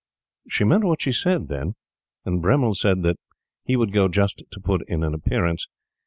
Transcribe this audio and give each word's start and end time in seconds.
She 0.49 0.63
meant 0.63 0.83
what 0.83 0.99
she 0.99 1.11
said 1.11 1.47
then, 1.47 1.75
and 2.25 2.41
Bremmil 2.41 2.73
said 2.73 3.03
that 3.03 3.17
he 3.65 3.75
would 3.75 3.93
go 3.93 4.07
just 4.07 4.41
to 4.49 4.59
put 4.59 4.81
in 4.89 5.03
an 5.03 5.13
appearance. 5.13 5.67